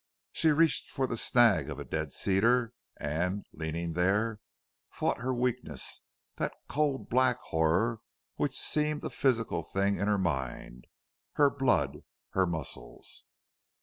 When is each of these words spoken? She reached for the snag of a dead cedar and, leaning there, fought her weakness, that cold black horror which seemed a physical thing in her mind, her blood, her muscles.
She 0.31 0.49
reached 0.51 0.89
for 0.89 1.05
the 1.05 1.15
snag 1.15 1.69
of 1.69 1.77
a 1.77 1.85
dead 1.85 2.11
cedar 2.11 2.73
and, 2.97 3.45
leaning 3.53 3.93
there, 3.93 4.39
fought 4.89 5.19
her 5.19 5.31
weakness, 5.31 6.01
that 6.37 6.55
cold 6.67 7.07
black 7.07 7.37
horror 7.37 7.99
which 8.35 8.57
seemed 8.59 9.03
a 9.03 9.11
physical 9.11 9.61
thing 9.61 9.99
in 9.99 10.07
her 10.07 10.17
mind, 10.17 10.87
her 11.33 11.51
blood, 11.51 11.99
her 12.31 12.47
muscles. 12.47 13.25